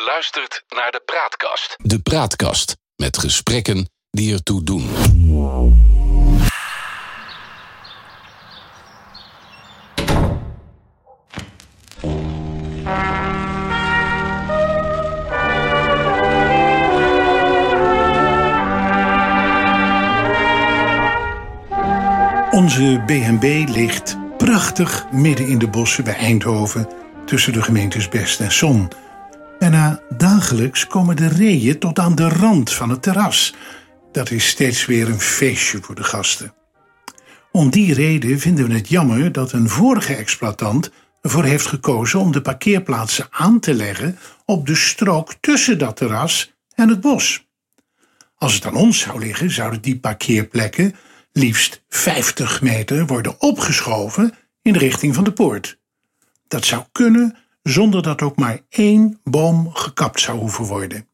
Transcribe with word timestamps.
Je 0.00 0.06
luistert 0.06 0.62
naar 0.68 0.90
de 0.90 1.02
Praatkast. 1.04 1.76
De 1.76 1.98
Praatkast 2.02 2.76
met 2.96 3.18
gesprekken 3.18 3.90
die 4.10 4.32
ertoe 4.32 4.62
doen. 4.62 4.88
Onze 22.50 23.02
B&B 23.06 23.68
ligt 23.68 24.16
prachtig 24.36 25.06
midden 25.10 25.46
in 25.46 25.58
de 25.58 25.68
bossen 25.68 26.04
bij 26.04 26.16
Eindhoven... 26.16 26.88
tussen 27.26 27.52
de 27.52 27.62
gemeentes 27.62 28.08
Best 28.08 28.40
en 28.40 28.52
Son. 28.52 28.88
Bijna 29.60 30.02
dagelijks 30.16 30.86
komen 30.86 31.16
de 31.16 31.28
reeën 31.28 31.78
tot 31.78 31.98
aan 31.98 32.14
de 32.14 32.28
rand 32.28 32.72
van 32.72 32.90
het 32.90 33.02
terras. 33.02 33.54
Dat 34.12 34.30
is 34.30 34.48
steeds 34.48 34.86
weer 34.86 35.08
een 35.08 35.20
feestje 35.20 35.78
voor 35.82 35.94
de 35.94 36.04
gasten. 36.04 36.54
Om 37.52 37.70
die 37.70 37.94
reden 37.94 38.38
vinden 38.38 38.68
we 38.68 38.74
het 38.74 38.88
jammer 38.88 39.32
dat 39.32 39.52
een 39.52 39.68
vorige 39.68 40.14
exploitant 40.14 40.90
ervoor 41.22 41.44
heeft 41.44 41.66
gekozen 41.66 42.20
om 42.20 42.32
de 42.32 42.40
parkeerplaatsen 42.40 43.26
aan 43.30 43.60
te 43.60 43.74
leggen 43.74 44.18
op 44.44 44.66
de 44.66 44.74
strook 44.74 45.34
tussen 45.40 45.78
dat 45.78 45.96
terras 45.96 46.52
en 46.74 46.88
het 46.88 47.00
bos. 47.00 47.46
Als 48.36 48.54
het 48.54 48.66
aan 48.66 48.74
ons 48.74 48.98
zou 48.98 49.18
liggen, 49.18 49.50
zouden 49.50 49.80
die 49.80 49.98
parkeerplekken 49.98 50.94
liefst 51.32 51.82
50 51.88 52.62
meter 52.62 53.06
worden 53.06 53.40
opgeschoven 53.40 54.34
in 54.62 54.72
de 54.72 54.78
richting 54.78 55.14
van 55.14 55.24
de 55.24 55.32
poort. 55.32 55.78
Dat 56.48 56.64
zou 56.64 56.84
kunnen 56.92 57.36
zonder 57.62 58.02
dat 58.02 58.22
ook 58.22 58.36
maar 58.36 58.60
één 58.68 59.20
boom 59.24 59.74
gekapt 59.74 60.20
zou 60.20 60.38
hoeven 60.38 60.64
worden. 60.64 61.08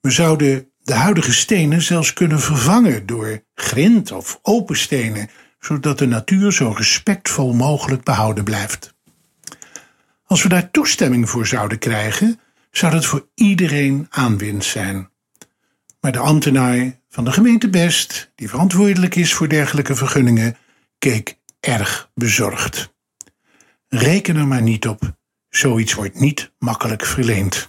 We 0.00 0.10
zouden 0.10 0.70
de 0.78 0.94
huidige 0.94 1.32
stenen 1.32 1.82
zelfs 1.82 2.12
kunnen 2.12 2.40
vervangen 2.40 3.06
door 3.06 3.44
grind 3.54 4.12
of 4.12 4.38
open 4.42 4.76
stenen, 4.76 5.30
zodat 5.58 5.98
de 5.98 6.06
natuur 6.06 6.52
zo 6.52 6.70
respectvol 6.76 7.52
mogelijk 7.52 8.04
behouden 8.04 8.44
blijft. 8.44 8.94
Als 10.24 10.42
we 10.42 10.48
daar 10.48 10.70
toestemming 10.70 11.30
voor 11.30 11.46
zouden 11.46 11.78
krijgen, 11.78 12.40
zou 12.70 12.92
dat 12.92 13.04
voor 13.04 13.28
iedereen 13.34 14.06
aanwinst 14.10 14.70
zijn. 14.70 15.08
Maar 16.00 16.12
de 16.12 16.18
ambtenaar 16.18 16.98
van 17.08 17.24
de 17.24 17.32
gemeente 17.32 17.70
Best, 17.70 18.32
die 18.34 18.48
verantwoordelijk 18.48 19.14
is 19.14 19.34
voor 19.34 19.48
dergelijke 19.48 19.94
vergunningen, 19.94 20.56
keek 20.98 21.38
erg 21.60 22.10
bezorgd. 22.14 22.94
Reken 23.88 24.36
er 24.36 24.46
maar 24.46 24.62
niet 24.62 24.88
op, 24.88 25.16
zoiets 25.56 25.94
wordt 25.94 26.20
niet 26.20 26.52
makkelijk 26.58 27.06
verleend. 27.06 27.68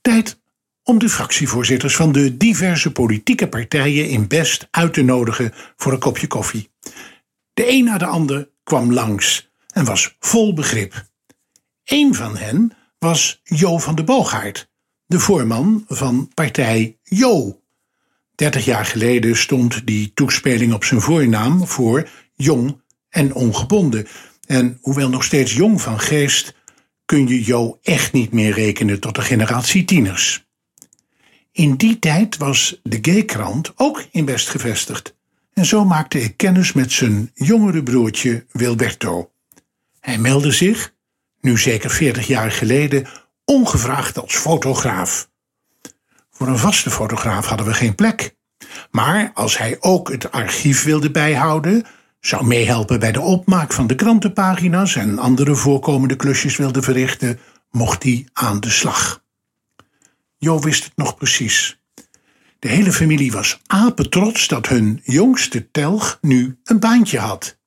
Tijd 0.00 0.40
om 0.82 0.98
de 0.98 1.08
fractievoorzitters 1.08 1.96
van 1.96 2.12
de 2.12 2.36
diverse 2.36 2.92
politieke 2.92 3.48
partijen 3.48 4.08
in 4.08 4.28
Best 4.28 4.68
uit 4.70 4.92
te 4.92 5.02
nodigen 5.02 5.52
voor 5.76 5.92
een 5.92 5.98
kopje 5.98 6.26
koffie. 6.26 6.70
De 7.54 7.70
een 7.70 7.84
na 7.84 7.98
de 7.98 8.06
ander 8.06 8.48
kwam 8.62 8.92
langs 8.92 9.50
en 9.72 9.84
was 9.84 10.16
vol 10.20 10.54
begrip. 10.54 11.06
Eén 11.84 12.14
van 12.14 12.36
hen 12.36 12.72
was 12.98 13.40
Jo 13.42 13.78
van 13.78 13.94
de 13.94 14.04
Boogaard, 14.04 14.70
de 15.06 15.18
voorman 15.18 15.84
van 15.88 16.30
partij 16.34 16.98
Jo. 17.02 17.60
Dertig 18.34 18.64
jaar 18.64 18.84
geleden 18.84 19.36
stond 19.36 19.86
die 19.86 20.12
toespeling 20.14 20.72
op 20.72 20.84
zijn 20.84 21.00
voornaam 21.00 21.66
voor 21.66 22.08
jong 22.34 22.82
en 23.08 23.34
ongebonden. 23.34 24.06
En 24.46 24.78
hoewel 24.80 25.08
nog 25.08 25.24
steeds 25.24 25.52
jong 25.52 25.80
van 25.80 26.00
geest, 26.00 26.54
kun 27.06 27.26
je 27.28 27.44
Jo 27.44 27.78
echt 27.82 28.12
niet 28.12 28.32
meer 28.32 28.52
rekenen 28.52 29.00
tot 29.00 29.14
de 29.14 29.22
generatie 29.22 29.84
tieners. 29.84 30.46
In 31.52 31.74
die 31.74 31.98
tijd 31.98 32.36
was 32.36 32.80
de 32.82 32.98
Gaykrant 33.02 33.72
ook 33.76 34.04
in 34.10 34.24
Best 34.24 34.48
gevestigd. 34.48 35.14
En 35.52 35.64
zo 35.64 35.84
maakte 35.84 36.20
ik 36.20 36.36
kennis 36.36 36.72
met 36.72 36.92
zijn 36.92 37.30
jongere 37.34 37.82
broertje 37.82 38.44
Wilberto. 38.52 39.30
Hij 40.00 40.18
meldde 40.18 40.52
zich, 40.52 40.94
nu 41.40 41.58
zeker 41.58 41.90
veertig 41.90 42.26
jaar 42.26 42.50
geleden, 42.50 43.06
ongevraagd 43.44 44.18
als 44.18 44.34
fotograaf. 44.34 45.30
Voor 46.30 46.48
een 46.48 46.58
vaste 46.58 46.90
fotograaf 46.90 47.46
hadden 47.46 47.66
we 47.66 47.74
geen 47.74 47.94
plek. 47.94 48.34
Maar 48.90 49.30
als 49.34 49.58
hij 49.58 49.76
ook 49.80 50.10
het 50.10 50.32
archief 50.32 50.82
wilde 50.82 51.10
bijhouden, 51.10 51.86
zou 52.26 52.46
meehelpen 52.46 53.00
bij 53.00 53.12
de 53.12 53.20
opmaak 53.20 53.72
van 53.72 53.86
de 53.86 53.94
krantenpagina's 53.94 54.96
en 54.96 55.18
andere 55.18 55.54
voorkomende 55.54 56.16
klusjes 56.16 56.56
wilde 56.56 56.82
verrichten, 56.82 57.38
mocht 57.70 58.02
hij 58.02 58.26
aan 58.32 58.60
de 58.60 58.70
slag. 58.70 59.24
Jo 60.38 60.60
wist 60.60 60.84
het 60.84 60.96
nog 60.96 61.16
precies. 61.16 61.80
De 62.58 62.68
hele 62.68 62.92
familie 62.92 63.32
was 63.32 63.60
apetrots 63.66 64.48
dat 64.48 64.68
hun 64.68 65.00
jongste 65.04 65.70
telg 65.70 66.18
nu 66.20 66.58
een 66.64 66.80
baantje 66.80 67.18
had. 67.18 67.58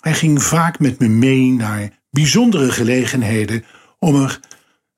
Hij 0.00 0.14
ging 0.14 0.42
vaak 0.42 0.78
met 0.78 0.98
me 0.98 1.08
mee 1.08 1.52
naar 1.52 1.98
bijzondere 2.10 2.72
gelegenheden 2.72 3.64
om 3.98 4.22
er 4.22 4.40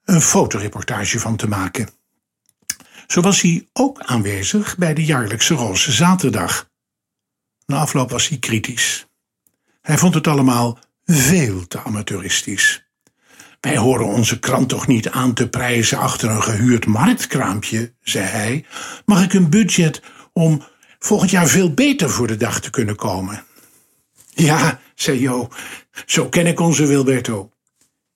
een 0.05 0.21
fotoreportage 0.21 1.21
van 1.21 1.37
te 1.37 1.49
maken. 1.49 1.89
Zo 3.07 3.21
was 3.21 3.41
hij 3.41 3.69
ook 3.73 4.01
aanwezig 4.01 4.77
bij 4.77 4.95
de 4.95 5.05
jaarlijkse 5.05 5.55
Roze 5.55 5.93
Zaterdag. 5.93 6.73
Na 7.67 7.77
afloop 7.77 8.11
was 8.11 8.29
hij 8.29 8.39
kritisch. 8.39 9.07
Hij 9.83 9.99
vond 9.99 10.15
het 10.15 10.27
allemaal 10.27 10.79
veel 11.05 11.67
te 11.67 11.83
amateuristisch. 11.83 12.85
Wij 13.61 13.77
horen 13.77 14.07
onze 14.07 14.39
krant 14.39 14.69
toch 14.69 14.87
niet 14.87 15.11
aan 15.11 15.35
te 15.35 15.49
prijzen 15.49 15.99
achter 15.99 16.31
een 16.31 16.43
gehuurd 16.43 16.87
marktkraampje, 16.87 17.93
zei 18.03 18.25
hij. 18.25 18.65
Mag 19.05 19.25
ik 19.25 19.33
een 19.33 19.51
budget 19.51 20.03
om 20.33 20.63
volgend 20.99 21.31
jaar 21.31 21.47
veel 21.47 21.75
beter 21.75 22.11
voor 22.11 22.27
de 22.27 22.37
dag 22.37 22.61
te 22.61 22.71
kunnen 22.71 22.97
komen? 22.97 23.45
Ja, 24.31 24.81
zei 24.95 25.21
Jo, 25.21 25.49
zo 26.07 26.29
ken 26.29 26.47
ik 26.47 26.61
onze 26.61 26.87
Wilberto. 26.87 27.51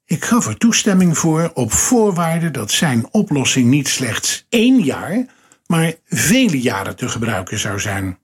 Ik 0.05 0.25
gaf 0.25 0.47
er 0.47 0.59
toestemming 0.59 1.19
voor 1.19 1.51
op 1.55 1.73
voorwaarde 1.73 2.51
dat 2.51 2.71
zijn 2.71 3.09
oplossing 3.11 3.67
niet 3.67 3.89
slechts 3.89 4.47
één 4.49 4.81
jaar, 4.85 5.27
maar 5.67 5.95
vele 6.07 6.61
jaren 6.61 6.97
te 6.97 7.09
gebruiken 7.09 7.59
zou 7.59 7.81
zijn. 7.81 8.19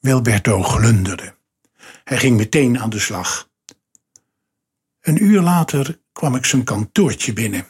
Wilberto 0.00 0.62
glunderde. 0.62 1.34
Hij 2.04 2.18
ging 2.18 2.36
meteen 2.36 2.80
aan 2.80 2.90
de 2.90 2.98
slag. 2.98 3.48
Een 5.00 5.24
uur 5.24 5.40
later 5.40 5.98
kwam 6.12 6.34
ik 6.34 6.44
zijn 6.44 6.64
kantoortje 6.64 7.32
binnen. 7.32 7.66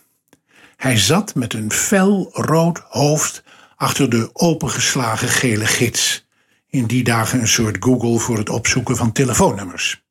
Hij 0.77 0.99
zat 0.99 1.35
met 1.35 1.55
een 1.55 1.73
fel 1.73 2.31
rood 2.33 2.79
hoofd 2.89 3.45
achter 3.77 4.11
de 4.11 4.31
opengeslagen 4.33 5.29
gele 5.29 5.67
gids. 5.67 6.27
In 6.67 6.87
die 6.87 7.05
dagen 7.05 7.41
een 7.41 7.49
soort 7.49 7.77
Google 7.81 8.19
voor 8.19 8.39
het 8.39 8.49
opzoeken 8.49 8.97
van 8.97 9.13
telefoonnummers. 9.13 10.03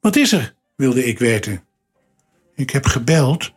Wat 0.00 0.16
is 0.16 0.32
er? 0.32 0.54
wilde 0.76 1.04
ik 1.04 1.18
weten. 1.18 1.64
Ik 2.54 2.70
heb 2.70 2.86
gebeld 2.86 3.52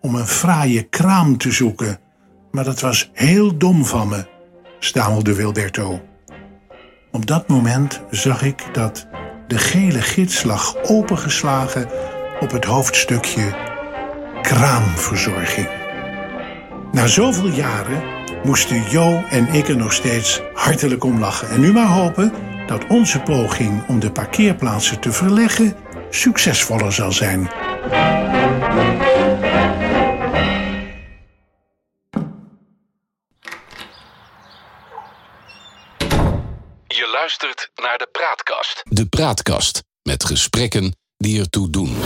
om 0.00 0.14
een 0.14 0.26
fraaie 0.26 0.82
kraam 0.82 1.38
te 1.38 1.52
zoeken, 1.52 2.00
maar 2.50 2.64
dat 2.64 2.80
was 2.80 3.10
heel 3.12 3.58
dom 3.58 3.84
van 3.84 4.08
me, 4.08 4.26
stamelde 4.78 5.34
Wilberto. 5.34 6.02
Op 7.18 7.26
dat 7.26 7.48
moment 7.48 8.00
zag 8.10 8.42
ik 8.42 8.64
dat 8.72 9.06
de 9.46 9.58
gele 9.58 10.02
gids 10.02 10.42
lag 10.42 10.76
opengeslagen 10.82 11.88
op 12.40 12.50
het 12.50 12.64
hoofdstukje 12.64 13.54
kraamverzorging. 14.42 15.68
Na 16.92 17.06
zoveel 17.06 17.48
jaren 17.48 18.02
moesten 18.44 18.82
Jo 18.90 19.22
en 19.30 19.48
ik 19.54 19.68
er 19.68 19.76
nog 19.76 19.92
steeds 19.92 20.42
hartelijk 20.54 21.04
om 21.04 21.18
lachen. 21.18 21.48
En 21.48 21.60
nu 21.60 21.72
maar 21.72 21.86
hopen 21.86 22.32
dat 22.66 22.86
onze 22.86 23.20
poging 23.20 23.88
om 23.88 24.00
de 24.00 24.10
parkeerplaatsen 24.10 25.00
te 25.00 25.12
verleggen 25.12 25.74
succesvoller 26.10 26.92
zal 26.92 27.12
zijn. 27.12 27.48
Luistert 37.12 37.70
naar 37.74 37.98
de 37.98 38.08
Praatkast. 38.12 38.82
De 38.84 39.06
Praatkast 39.06 39.82
met 40.02 40.24
gesprekken 40.24 40.96
die 41.16 41.40
ertoe 41.40 41.70
doen. 41.70 41.97